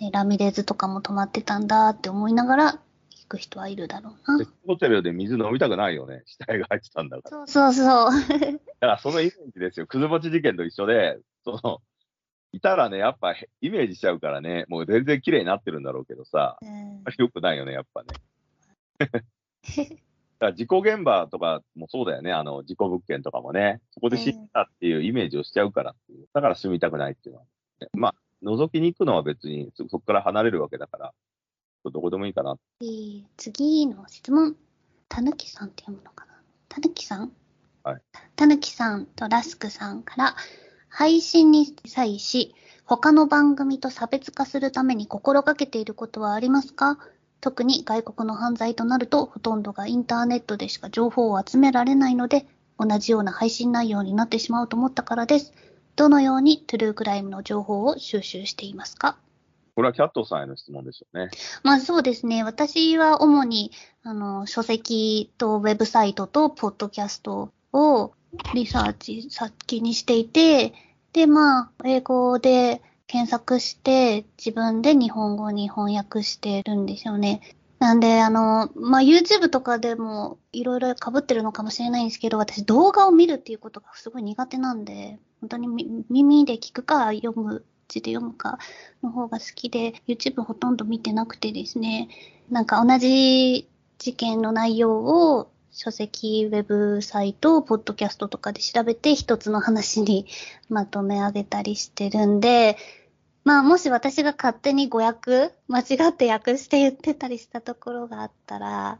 [0.00, 2.78] ね、ラミレーズとかも泊まってたんだって思いながら行
[3.28, 4.46] く人はいるだろうな。
[4.66, 6.22] ホテルで水飲みたくないよね。
[6.26, 7.46] 死体が入ってたんだから。
[7.46, 8.10] そうそうそう。
[8.52, 9.86] だからそのイメージですよ。
[9.86, 11.80] くず餅事件と一緒で、その、
[12.52, 18.08] いたらね、やっぱへイメージしちゃうからね、もう全然綺麗になってるんだろうけどさ、うんよくないよね、やっぱね。
[20.38, 25.94] だから事故現場とかもそうだよね、あの、事故物件とかもね、そこで死んだっていうイメージをしちゃうから。
[26.32, 27.46] だから住みたくないっていうのは、
[27.80, 27.88] ね。
[27.92, 31.14] まあ、覗きに行くのは別にそそこから離れるわけだから、
[31.84, 32.56] どこでもいいかな。
[32.82, 34.56] えー次の質問。
[35.08, 36.32] たぬきさんって読むのかな？
[36.68, 37.32] たぬきさん？
[37.82, 38.00] はい。
[38.36, 40.36] たぬきさんとラスクさんから、
[40.88, 46.98] 配信に際し、他の番組と差別化するために心がけていることはありますか？
[47.40, 52.46] 特に外国の犯罪となると、ほとんどがインターネットでしか情報を集められないので、
[52.78, 55.52] 同じような配信内容になってしまうと思ったからです。
[55.96, 59.16] どのようにトゥルークライムの情報を収集していますか？
[59.78, 61.30] これはキャットさんへの質問ですよね。
[61.62, 62.42] まあそうですね。
[62.42, 63.70] 私は主に、
[64.02, 68.12] あの、書籍とウェブサイトとポッドキャストを
[68.54, 70.74] リサーチ先にしていて、
[71.12, 77.40] で、まあ、英語で検索して、自分で日本語に翻訳してるんですよね。
[77.78, 85.68] なんで、あの、まあ、YouTube とかでもいろいろ被ってるのかもしれないんですけど、私動画を見るっていうことがすごい苦手なんで、本当に
[86.10, 88.58] 耳で聞くか読む、字で読むか
[89.02, 92.08] の方が好きで、YouTube ほとんど見てなくてですね、
[92.50, 100.26] なんか同じ事件の内容を書籍、ウェブサイト、ポッドキャストとかで調べて一つの話に
[100.68, 102.76] まとめ上げたりしてるんで、
[103.44, 108.98] まあ、もし私が勝手に語訳、間違って訳して言ってたりしたところがあったら、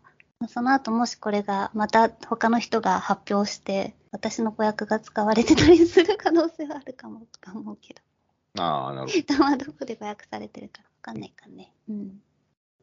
[0.48, 8.00] その後もしこれがまた他の人が発表して、私の語訳が使われてたりする可能性はあるかもとか思うけど。
[8.58, 9.44] ああ、なるほど。
[9.44, 11.72] はどこで語訳されてるかわかんないかね。
[11.88, 12.22] うん。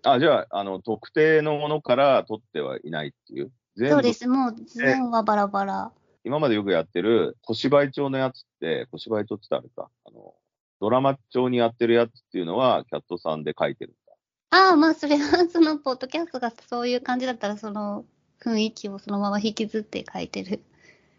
[0.04, 3.52] あ、じゃあ、あの、特定のものから取ってはいないっていう？
[3.78, 4.28] そうです。
[4.28, 5.92] もう全はバラバラ。
[6.24, 10.34] 今までよくやってる小芝居帳のやつって、小芝居帳ってあれか、あの、
[10.80, 14.14] ドラマ調にやってるやつっていうのは、キャットさんで書いてるんだ。
[14.58, 18.06] ああ、まあ、それは、その、ポッドキャストがそういう感じだったら、その
[18.40, 20.64] 雰囲気をそのまま引きずって書いてる。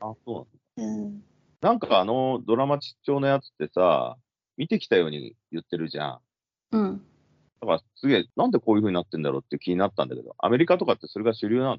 [0.00, 1.02] あ、そうなんだ。
[1.04, 1.24] うん。
[1.60, 4.16] なんかあの、ドラマ調のやつってさ、
[4.56, 6.20] 見てきたように言ってるじゃん。
[6.72, 7.02] うん。
[7.60, 11.78] だから、すげえ、なんでこういう風になってんだろうって気になったんだけど、アメリカとかってそれが主流なの？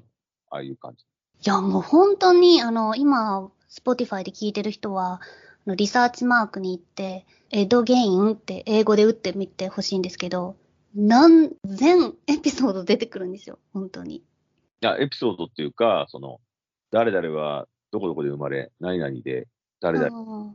[0.50, 1.04] ああいう感じ。
[1.04, 5.20] いや、もう本当に、あの、今、 Spotify で聞いてる人は、
[5.66, 10.56] リサーチマークに行って、 Ed Gein って英語で打ってみてほしいんですけど、
[10.94, 14.16] 何千エピソード出てくるんですよ、本当に。
[14.16, 14.22] い
[14.80, 16.40] や、エピソードっていうか、その、
[16.90, 19.46] 誰々はどこどこで生まれ、何々で、
[19.80, 20.54] 誰々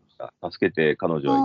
[0.52, 1.38] 助けて彼女は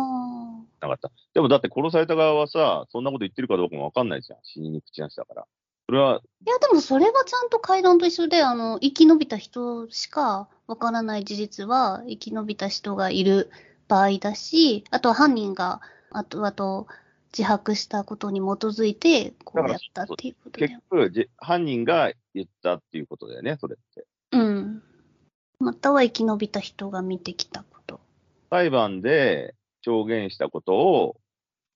[0.81, 1.11] なかった。
[1.35, 4.39] でもだって殺された側はさ、そんなこと言ってるかどうかもわかんないじゃん。
[4.43, 5.47] 死にに口なしだから。
[5.87, 6.21] それは。
[6.47, 13.51] いや、でもそれはちゃんと階段と一緒で、あの、生き延びた人しかわからない事実は、生き延びた人がいる
[13.89, 16.87] 場合だし、あとは犯人が、あと、あと、
[17.33, 24.07] 自白したことに基づいて、こうやったっていうこと結局、犯人が言ったっていうことだよね、それって。
[24.33, 24.83] うん。
[25.59, 28.01] または生き延びた人が見てきたこと。
[28.51, 29.55] 裁判で
[29.89, 31.17] 証言したことを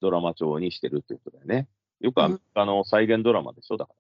[0.03, 1.69] ドラマ調にしてるってことだよね。
[2.01, 3.93] よくアメリカの再現ドラマでしょ、だか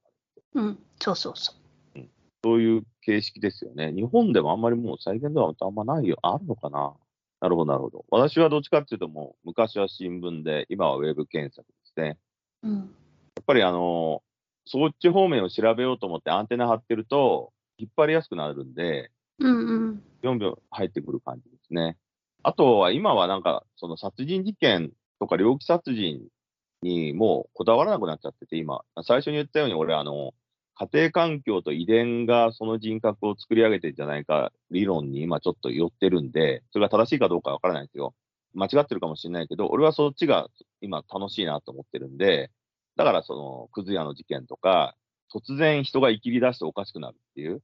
[0.55, 0.63] ら。
[0.63, 1.55] うん、そうそうそ
[1.95, 1.99] う。
[1.99, 2.11] うん、
[2.45, 3.91] そういう形式ですよね。
[3.93, 6.19] 日本でもあんまりもう再現ドラマってあんまないよ。
[6.23, 6.93] あるのかな
[7.41, 8.05] なるほど、なるほど。
[8.11, 12.19] 私はどっちかっていうともう、昔は新聞で、今はウェブ検索ですね。
[12.63, 12.77] うん。
[12.77, 12.83] や
[13.41, 14.23] っぱりあの、
[14.67, 20.03] そっち方面を調べようと思ってアンテナ張ってると、引っ張りやすくなるんで、うんうん。
[20.23, 21.97] 4秒入ってくる感じですね。
[22.43, 26.23] あとは今はなんか、その殺人事件とか猟奇殺人
[26.83, 30.33] にもうこだわらなくなっちゃってて、今、最初に言ったように、俺、あの、
[30.75, 38.15] 家庭環境と遺伝がその人格を作り上げてるんじゃないか理論に今ちょっと寄ってるんで、それが正しいかどうかわからないですよ。
[38.55, 40.49] 間違ってるかもしれないけど、俺はそっちが
[40.81, 42.51] 今楽しいなと思ってるんで、
[42.97, 44.97] だからその、くず屋の事件とか、
[45.33, 47.63] 突然人が生きり出しておかしくなるっていう、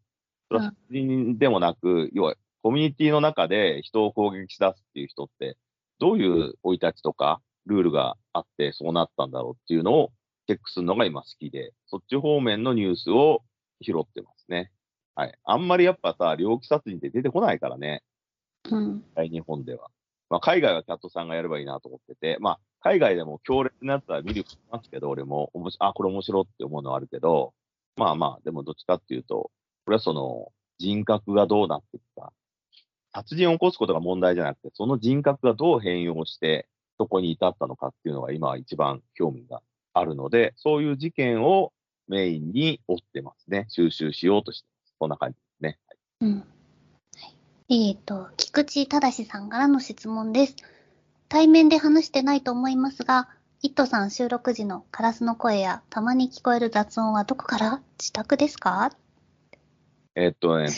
[0.49, 5.57] それは殺人でもなく、要はコミュニティの中で人を攻撃し出すっていう人って、
[5.99, 10.11] どういう生い立ちとかルールがあってそうなったんだろうっていうのを
[10.47, 13.43] チェックするのが今好きで、そっち方面のニュースを
[13.83, 14.73] 拾ってますね。
[15.15, 15.39] はい。
[15.45, 18.03] あんまりやっぱさ、猟奇殺人って出てこないからね。
[18.71, 19.05] うん。
[19.17, 19.91] 日本では。
[20.31, 27.53] まあ、海外はキャットさんがやればいいなと思ってて、まあ、海外でも強烈なやつは見るますけど、俺も、おもしあ、これ面白って思うのはあるけど、
[27.97, 29.51] まあまあ、でもどっちかっていうと、
[29.85, 32.33] これはその、人格がどうなっていくか。
[33.15, 36.69] 殺人を起こすことが問題じゃなくて、その人格がどう変容して、
[36.99, 39.63] そこに至ったのかっていうのが今一番興味が
[39.95, 41.73] あるので、そういう事件を
[42.09, 43.67] メインに追ってますね。
[43.69, 44.95] 収集しようとしてます。
[44.99, 45.79] こんな感じですね。
[46.21, 46.45] はい、うん。
[47.71, 50.57] えっ、ー、と、菊池正さんからの質問です。
[51.29, 53.29] 対面で話してないと思いますが、
[53.61, 57.83] イットさん収録時のカラスの声やたまに聞こえる雑音はどこから？
[57.99, 58.93] 自宅ですか？
[60.15, 60.69] えっとね、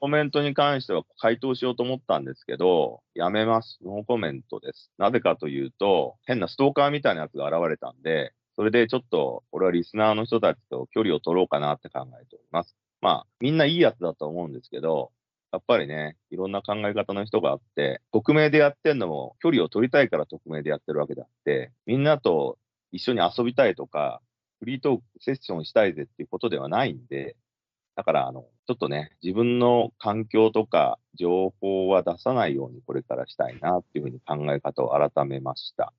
[0.00, 3.78] コメントに関しては回答しようと思ったんですけど、やめます。
[3.84, 4.90] ノーコメントです。
[4.96, 12.74] なぜかというと、変なストーカーみたいなやつが現れたんで、それでちょっと、俺はリスナーの人たちと距離を取ろうかなって考えております。
[13.02, 15.12] まあ、みんないいやつだと思うんですけど、
[15.52, 22.58] やっぱりね、いろんな考え方の人があって、匿名でやってんのも、距離を取りたいから匿名でやってるわけであって、みんなと
[22.90, 24.22] 一緒に遊びたいとか、
[24.60, 27.36] フリートークセッションしたいぜっていうことではないんで、
[27.96, 35.92] だから、あの、ちょっとね、自分の環境とか情報は出さないようにこれからしたいなっていうふうに考え方を改めました。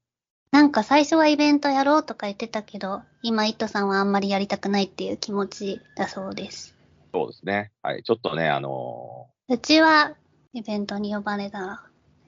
[0.52, 6.76] なんか最初はイベントやろうとか言ってたけど、今、イットさんはあんまりやりたくないっていう気持ちだそうです。
[7.14, 7.72] そうですね。
[7.82, 8.04] はい。
[8.04, 10.14] ちょっとね、あのうちは
[10.54, 11.84] イベントに呼ばれたら、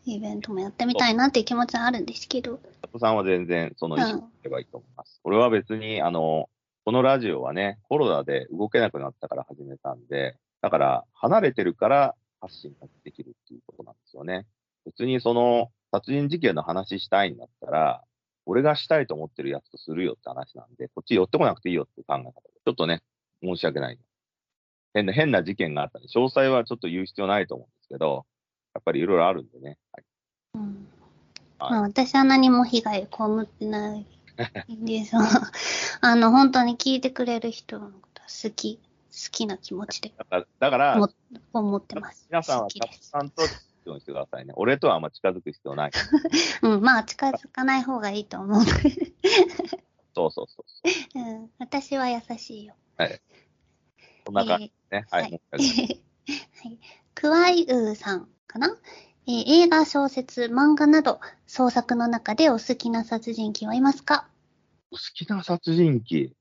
[0.05, 2.57] イベントもやってみたいなっていう気持ちはあるんですけど。
[2.81, 5.19] 加藤さんは全然その意思をすればいいと思います。
[5.23, 6.49] 俺は別に、あの、
[6.85, 14.45] このラジオはね、コロナで動けなくなったから始めたんで、だから離れてるから発信ができるっていうことなんですよね。
[14.85, 18.03] 別にその殺人事件の話したいんだったら、
[18.45, 22.31] 俺がしたいと思ってるやつとするよって話なんで、こっち寄ってこなくていいよって考え方で、
[22.65, 23.01] ちょっとね、
[23.41, 23.99] 申し訳ない。
[24.93, 28.25] 変な、変な事件があったんで、詳細はちょっと言う必要ないと思うんですけど、
[28.73, 29.77] やっぱりいろいろあるんでね。
[29.93, 30.03] はい
[30.55, 30.87] うん
[31.59, 34.05] はいまあ、私は何も被害を被ってないん
[34.69, 35.51] ですが、
[36.01, 38.81] あの、本当に聞いてくれる人のことは好き、好
[39.31, 40.11] きな気持ちで
[40.59, 41.09] だから、
[41.53, 42.25] 思ってます。
[42.29, 42.97] 皆さんは加好きです。
[42.99, 44.53] 藤さんと近づくようにしてくださいね。
[44.55, 45.91] 俺とはあんま近づく必要ない。
[46.63, 48.63] うん、まあ、近づかない方がいいと思う。
[50.15, 51.23] そうそうそうそう。
[51.23, 52.75] うん、私は優しいよ。
[54.25, 55.05] こんな感じね。
[55.09, 55.23] はい。
[55.23, 56.03] はいはい。
[57.15, 58.77] クワイウーさんかな、
[59.25, 64.27] えー映画、小説、漫画など、創作の中でお好きな殺人鬼はいますか？
[64.91, 66.03] 好きな殺人鬼。
[66.03, 66.35] キ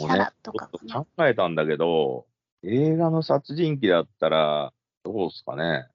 [0.00, 2.26] ャラとかちょっと考えたんだけど、
[2.64, 4.72] 映画の殺人鬼だったら、
[5.04, 5.86] どうですかね？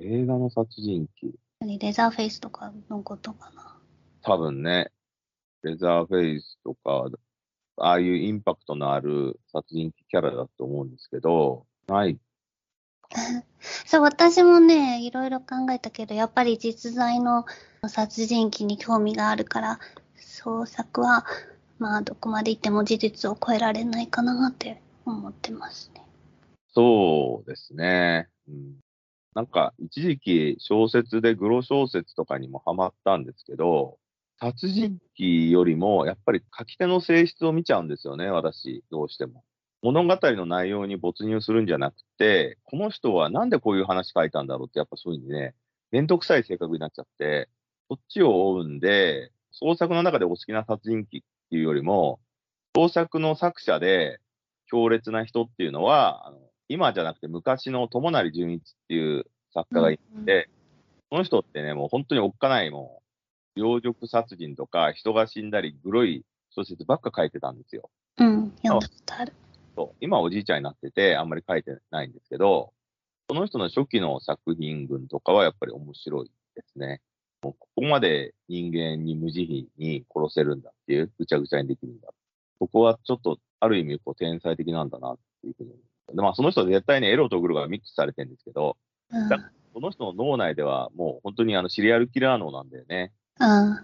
[0.00, 1.08] 映画の殺人
[1.60, 1.78] 鬼。
[1.78, 3.76] レザーフェイスとかのことかな。
[4.22, 4.92] 多分ね、
[5.64, 7.08] レザーフェイスとか、
[7.78, 12.16] ああいうインパクトのある殺人鬼キャラだと思うんですけど、ない。
[13.86, 17.46] そう、私もね、いろいろ考えたけど、やっぱり実在の
[17.86, 19.80] 殺人鬼に興味があるから、
[20.16, 21.24] 創作は、
[21.78, 26.04] まあ、どこまで行っても事実を超えられないかなって思ってますね。
[26.74, 28.28] そうですね。
[28.48, 28.76] うん、
[29.34, 33.98] なんか、一時期小説でグロ小説とかにもハマったんですけど、
[34.40, 39.44] 殺人鬼よりもやっぱり書き手の性質を見ちゃうんですよね、私、どうしても。
[39.82, 45.54] 物語の内容に没入するんじゃなくて、この人はなんでこういう話書いたんだろうって、やっぱそういうふうにね、
[45.90, 47.48] めんどくさい性格になっちゃって、
[47.88, 51.06] そっちを追うんで、創作の中でお好きな殺人鬼っ
[51.50, 52.20] ていうよりも、
[52.74, 54.20] 創作の作者で
[54.66, 56.38] 強烈な人っていうのは、あの
[56.68, 60.50] 今じゃなくて昔の友成純一っていう作家がいて、
[61.08, 63.02] この人ってね、もう本当におっかない、も
[63.56, 67.90] う、両辱殺人とか、人が死んだり、グロい小説ばっか書いてたんですよ。
[68.18, 69.32] うん、読んだことある。
[69.78, 72.72] そう今おじいちゃんになってて、あんまり書いてないんですけど、
[73.30, 77.00] その人の初期の作品群とかはやっぱり面白いですね。
[77.44, 82.08] もうここまで人間に無慈悲に殺せるんだっていう、ぐちゃぐちゃにできるんだ。
[82.58, 85.70] ここはちょっと、ある意味、こう、天才的なんだなっていうふうに。
[86.08, 88.76] でまあ、その人は絶対にエロとグロがミックスされてるんですけど、
[89.12, 89.28] うん。
[89.28, 89.38] だ
[89.74, 93.12] この人の脳内ではもう本当にあのシリアルキラー脳なんだよね。
[93.38, 93.76] うん。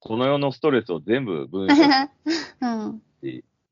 [0.00, 2.08] この世のストレスを全部分析
[2.62, 3.02] うん。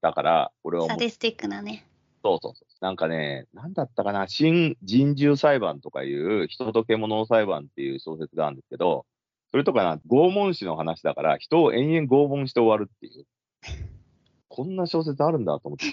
[0.00, 1.86] だから、俺はもう、サディスティックなね。
[2.22, 2.84] そうそうそう。
[2.84, 9.06] なんかね、なんだったかな、新人獣裁判とかいう、人と獣裁判っていう小説があるんですけど、
[9.50, 13.26] それとかな、拷問師の話だから、人を延々拷問して終わるっていう。
[14.48, 15.86] こんな小説あるんだと思って、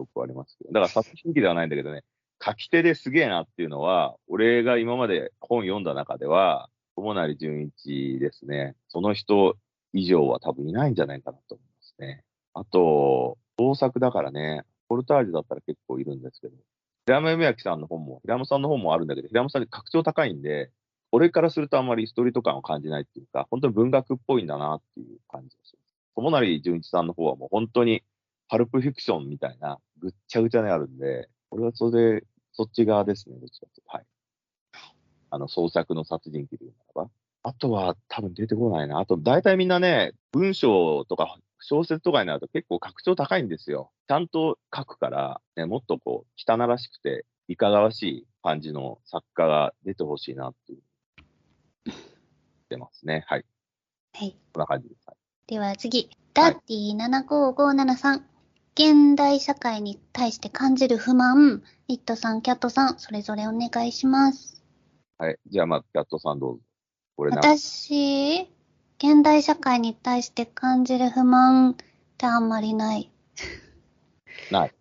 [0.00, 0.72] よくありますけど。
[0.72, 2.04] だから殺人鬼ではないんだけどね、
[2.44, 8.74] 書き手ですげえなっていうのは、俺が今まで本読んだ中では、友成純一ですね。
[8.88, 9.56] その人
[9.92, 12.24] 以上は多分いないんじゃないかなと思いますね。
[12.58, 16.54] あと、創作だからね、ポルタージュだったら結構いるんですけど、
[17.06, 20.72] 平山夢明さんの本も、平山さんの本もあるんだけど、平山さんって格調高いんで、
[21.12, 25.76] 俺からするとあんまりストリート感を感じないっていうか、本当に文学っぽいんだなっていう感じです。
[26.16, 28.02] 友成純一さんの方はもう本当に
[28.48, 33.96] パルプフィクションみたいな、ぐっちゃぐちゃにあるんで、俺はそれで、そっち側ですね、どっちかというと。
[33.96, 34.04] はい。
[35.30, 37.10] あの、創作の殺人鬼でいうならば。
[37.44, 38.98] あとは多分出てこないな。
[38.98, 43.90] あと、大体みんなね、文章とか小説とかになると結構格調高いんですよ。
[44.08, 50.82] ちゃんと書くから、ね、もっとこう、汚らしくて、いかがわしい感じの作家が出てほしいなっていう。
[52.68, 53.24] 出ますね。
[53.26, 53.44] はい。
[54.14, 54.36] はい。
[54.52, 55.06] こんな感じです。
[55.06, 55.16] はい
[55.48, 58.20] では次、ダッディ75573。
[58.74, 64.62] 現代社会に対して感じる不満、イットさん、キャットさん、それぞれお願いします。
[65.16, 65.38] はい。
[65.46, 66.62] じゃあ、まあ、キャットさんどうぞ。
[67.16, 68.46] これな、私、
[68.98, 71.76] 現代社会に対して感じる不満っ
[72.16, 73.10] てあんまりない。
[74.50, 74.74] ない。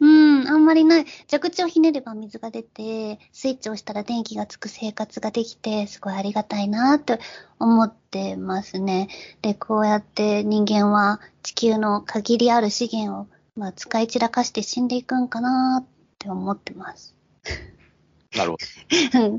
[0.00, 1.06] うん、あんまりない。
[1.30, 7.20] 蛇口をひねれば水が出て、スイッチを押したら電気がつく生活ができて、すごいありがたいなって
[7.58, 9.08] 思ってますね。
[9.42, 15.86] で、こうやって人間は地球の限りある資源をまあ、使い散らかして死んでいくんかなっ
[16.18, 17.14] て思ってます。
[18.34, 18.56] なるほ
[19.20, 19.38] うん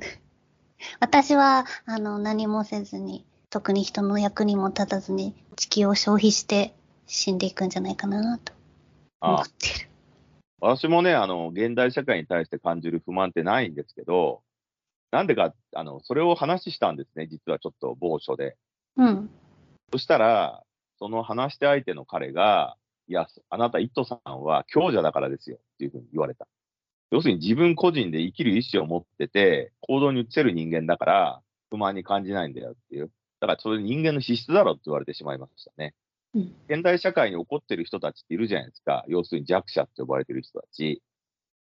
[1.00, 6.74] 私は、あの、何もせずに、特に人の役にも立たずに、地球を消費して
[7.06, 8.52] 死んでいくんじゃないかなと
[9.22, 9.90] 思あってる。
[10.60, 14.42] 私もね、あの、現代社会に対して感じる不満ってないんですけど、
[15.12, 18.58] なんでか、あの、それを話したんですね、実はちょっと某所で。
[18.98, 19.30] うん。
[19.92, 20.64] そしたら、
[20.98, 22.76] その話し手相手の彼が、
[23.08, 26.48] いや、あなた、イットさんは強者だからですよっていうふうに言われた。
[27.12, 33.12] 要するに自分個人で生きる意思を持ってて、行動に移せる人間だから、不満に感じないんだよっていう。
[33.44, 35.94] だから、それ人間の資質だろって言われてしまいましたね。
[36.34, 36.56] うん。
[36.70, 39.04] 現代社会に起こってる人たちっているじゃないですか。
[39.10, 41.02] 要するに弱者って呼ばれてる人たち。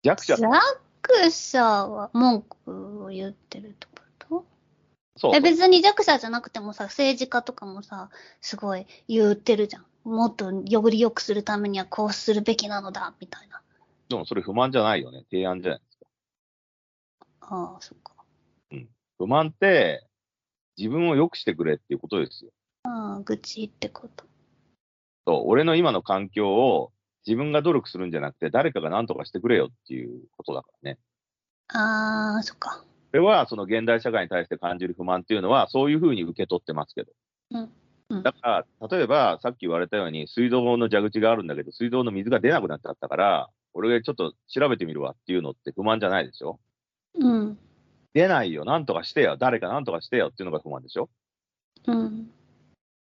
[0.02, 4.46] 弱者弱者は文句を言ってるってこと？
[5.16, 8.10] そうえ、別に弱者じゃなくてもさ、政治家とかもさ、
[8.42, 9.86] すごい言ってるじゃん。
[10.04, 13.62] もっとより良くするためにはこうするべきなのだ、みたいな。
[14.10, 15.24] でもそれ不満じゃないよね。
[15.30, 16.06] 提案じゃないですか。
[17.40, 18.12] ああ、そっか。
[19.16, 20.06] 不満って、
[20.80, 22.50] 自分を良くしてくれっていうことですよ。
[22.84, 24.24] ああ、愚痴ってこと。
[25.26, 26.90] そう、俺の今の環境を
[27.26, 30.98] 自分が努力するんじゃなくて、誰かが何とかしてくれよっていうことだからね。
[31.68, 32.78] ああ、そっか。
[32.78, 37.12] これは、その現代社会に対して感じる不満っていうのは、そういうふうに受け取ってますけど。
[37.50, 37.70] うん。
[38.08, 46.58] うんだから、例えば、さっき言われたように、水道の蛇口があるんだけど、水道の水が出なくなっちゃったから、俺がちょっと調べてみるわっていうのって不満じゃないでしょ？
[47.14, 47.58] うん。
[48.14, 51.08] 出ないよ、なんとかしてよ、誰かなんとかしてよっていうのが不満でしょ？
[51.86, 52.30] うん。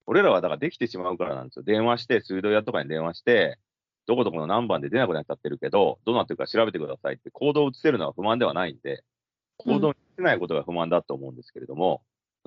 [0.05, 1.63] 俺らはだからできてしまうからなんですよ。
[1.63, 3.57] 電話して、水道屋とかに電話して、
[4.05, 9.03] どこどこの何番で出なくなっちゃってるけど、どうなってるか調べてくださいって行動を移せるのは不満ではないんで、
[9.57, 12.01] 行動に移せないことが不満だと思うんですけれども、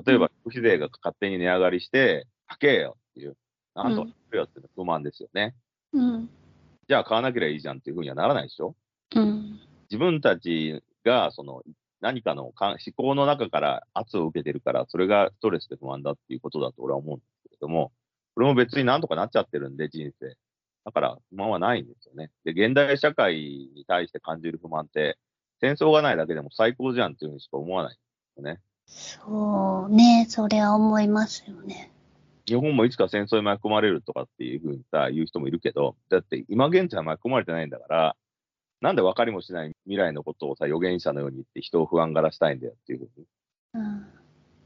[0.06, 3.36] 例えば消費税が勝手に値上がりして、高えよっていう、
[3.74, 5.54] なんとかしてよっていうのは不満ですよね。
[5.92, 6.30] うん。
[6.88, 8.74] じゃあ買わなければいいじゃんっていうふうにはならないでしょ？
[9.16, 9.60] うん。
[9.90, 11.62] 自分たちが、その、
[12.00, 17.92] 何かのか思考の中から圧を受けてるから、それがストレスで不安だっていうことだと俺は思うんですけれども、
[18.34, 20.36] これも別になんとかなっちゃってるんで、人生。
[20.84, 22.30] だから不満はないんですよね。
[22.44, 23.34] で、現代社会
[23.74, 25.18] に対して感じる不満って、
[25.60, 28.00] 戦争がないだけでも最高じゃんっていうふうにしか思わないんで
[28.34, 28.60] すよね。
[28.86, 31.92] そうね、それは思いますよね。
[32.46, 38.16] 日本もいつか戦争に巻き込まれるとかっていうふうにさ、言う人もいるけど、だって今現在は巻き込まれてないんだから、
[38.80, 43.26] なんで分かりもしない未来のことをさ、預言者のように言って人を不安がらしたいんだよっていうふうに
[43.74, 44.06] うん。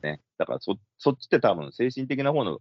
[0.02, 0.20] ね。
[0.38, 2.58] だからそ、そっちって多分精神的な方の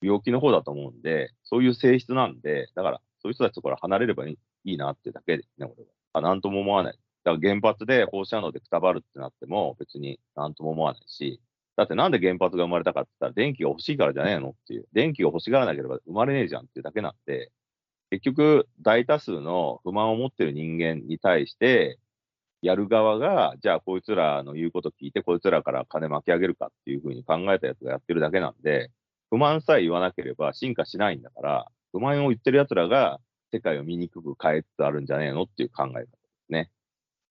[0.00, 5.90] 病気の方だと思うんで、そういう性質なんで、だからそういう人たちとから離れればいいいいなってだけですね、俺は。
[6.14, 6.98] あなんとも思わない。
[7.24, 11.40] だから原発で放射能でくたばるってなっても別になんとも思わないし、
[11.76, 14.86] だってなんで原発が生まれたかって言ったら電気が欲しいからじゃねえのっていう。
[14.92, 17.50] 電気が欲しがらなければ生まれねえじゃんっていうだけなんで、
[18.10, 21.98] 結局大多数の不満を持ってる人間に対して、
[22.62, 28.90] やる側が、じゃあこいつらの言うこと聞いて、こいつらから金巻き上げるかっていうふうに考えたやつがやってるだけなんで、
[29.30, 33.20] 不満さえ言わなければ進化しないんだから、不満を言ってる奴らが
[33.52, 36.06] 世界を醜く変えつつあるんじゃねえのっていう考え方で
[36.46, 36.70] すね。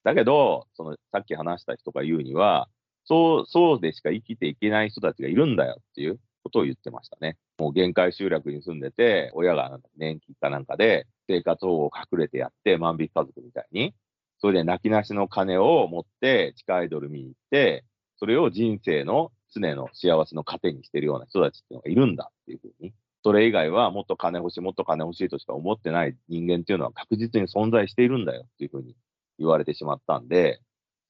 [0.03, 2.69] だけど、そのさっき話した人が言うには、
[3.05, 7.37] そう、そうでしか生きていけない人たちがいるんだよっていうことを言ってましたね。
[7.57, 13.93] もう限界集落に住んでて、親が年金かなんかで生活保護を隠れてやって、万引き家族みたいに、
[14.39, 17.85] それで泣きなしの金を持って地下アイドル見に行って、
[18.17, 22.93] それを人生の常の幸せの糧にしてるような人たちっていうのがいるんだっていうふうに。
[23.23, 28.95] それ以外はもっと金欲しい、もっと金欲しいとしか思ってない人間っていうのは確実に存在しているんだよっていうふうに
[29.39, 30.59] 言われてしまったんで、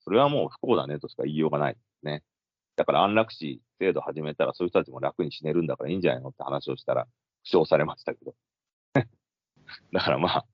[0.05, 2.23] それはもう不幸だねとしか言いようがないですね。
[2.75, 7.07] だから安楽死制度始めたらそういう人たちも楽に死ねるんだからいいんじゃないのって話をしたら、
[7.43, 8.35] 負傷されましたけど。
[9.93, 10.45] だからまあ、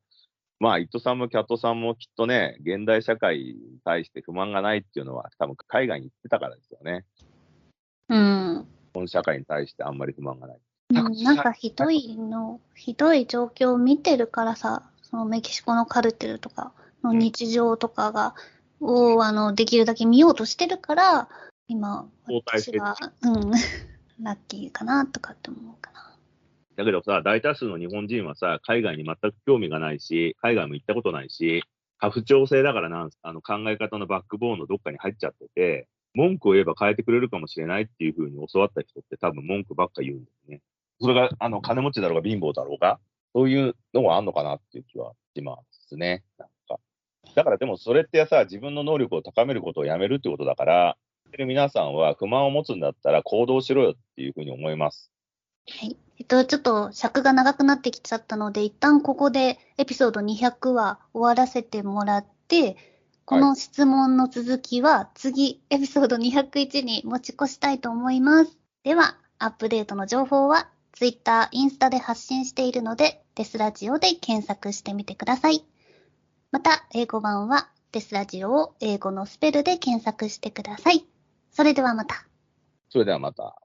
[0.60, 7.06] まあ、伊藤さんもキャットさんもきっとね、現代社会に対して不満がないっていうのは、多分海外に行ってたからですよね。
[8.10, 8.68] うん。
[8.94, 10.58] 日本社会に対してあんまり不満がない。
[10.58, 10.62] うん
[11.24, 18.36] なんかひどいの、ひどい状況を見てるからさ、そのメキシコのカルテルとかの日常とかが、
[18.82, 21.30] を、あの、できるだけ見ようとしてるから、
[21.72, 23.52] 今、私は、うん、
[24.22, 26.18] ラッキーかなとかって思うかな。
[26.76, 31.64] だけどさ、大多数の日本人はさ、海外に全く興味がないし、海外も行ったことないし、
[31.98, 40.62] 過不調性だからなんあの考え方のバックボーンのどっかに入っちゃってて、文句を言えば変えてくれるかもしれないっていうふうに教わった人って多分文句ばっか言うんですね。
[41.00, 43.00] それが、あの、金持ちだろうが貧乏だろうが、
[43.34, 46.26] そういうのがあんのかなっていう気はしますね。
[46.38, 46.80] なんか。
[47.34, 50.98] だからでもそれってさ、自分の能力を高めることをやめるってことだから、
[51.38, 55.12] 皆さんは不満を持つんだったら行動しろよっていうふうに思います。
[55.68, 55.96] はい。
[56.18, 62.78] 下と、ちょっと尺が長くなってきちゃったので、一旦ここでエピソード200は終わらせてもらって、
[63.26, 68.58] この質問の続きは次、エピソード201に持ち越したいと思います。
[68.84, 75.66] では、アップデートの情報は Twitter、インスタで発信しているので、デスラジオで検索してみてください。
[76.52, 81.06] また、英語版はデスラジオを英語のスペルで検索してください。
[81.52, 82.26] それではまた。
[82.90, 83.62] それではまた。